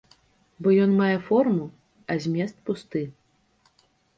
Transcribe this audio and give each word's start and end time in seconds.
Бо 0.63 0.67
ён 0.85 0.91
мае 1.01 1.17
форму, 1.27 1.67
а 2.15 2.17
змест 2.27 2.55
пусты. 2.71 3.01